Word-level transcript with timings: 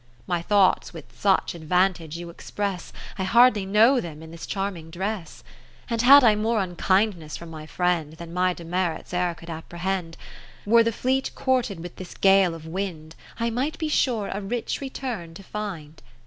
My 0.25 0.41
thoughts 0.41 0.95
with 0.95 1.15
such 1.15 1.53
advantage 1.53 2.17
you 2.17 2.31
express, 2.31 2.91
I 3.19 3.23
hardly 3.23 3.67
know 3.67 4.01
them 4.01 4.23
in 4.23 4.31
this 4.31 4.47
charming 4.47 4.89
dress. 4.89 5.43
ao 5.43 5.43
Katherine 5.43 5.59
Philips 5.59 5.91
And 5.91 6.01
had 6.01 6.23
I 6.23 6.35
more 6.35 6.59
unkindness 6.59 7.37
from 7.37 7.51
my 7.51 7.67
friend 7.67 8.13
Than 8.13 8.33
my 8.33 8.55
demerits 8.55 9.13
e'er 9.13 9.35
could 9.35 9.49
appre 9.49 9.77
hend, 9.77 10.17
Were 10.65 10.81
the 10.81 10.91
fleet 10.91 11.29
courted 11.35 11.81
with 11.81 11.97
this 11.97 12.15
gale 12.15 12.55
of 12.55 12.65
wind, 12.65 13.15
I 13.39 13.51
might 13.51 13.77
be 13.77 13.89
sure 13.89 14.29
a 14.33 14.41
rich 14.41 14.81
return 14.81 15.35
to 15.35 15.43
find. 15.43 16.01